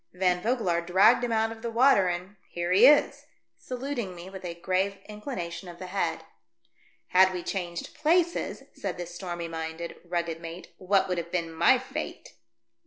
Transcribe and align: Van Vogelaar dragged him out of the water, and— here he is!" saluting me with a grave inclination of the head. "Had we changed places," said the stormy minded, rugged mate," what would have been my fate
Van 0.13 0.41
Vogelaar 0.41 0.81
dragged 0.81 1.23
him 1.23 1.31
out 1.31 1.51
of 1.51 1.61
the 1.61 1.69
water, 1.69 2.07
and— 2.07 2.35
here 2.55 2.71
he 2.71 2.87
is!" 2.87 3.27
saluting 3.59 4.15
me 4.15 4.31
with 4.31 4.43
a 4.43 4.55
grave 4.59 4.97
inclination 5.05 5.67
of 5.69 5.77
the 5.77 5.85
head. 5.85 6.23
"Had 7.09 7.31
we 7.31 7.43
changed 7.43 7.93
places," 7.93 8.63
said 8.73 8.97
the 8.97 9.05
stormy 9.05 9.47
minded, 9.47 9.97
rugged 10.03 10.41
mate," 10.41 10.73
what 10.79 11.07
would 11.07 11.19
have 11.19 11.31
been 11.31 11.53
my 11.53 11.77
fate 11.77 12.33